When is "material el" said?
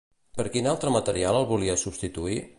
0.95-1.47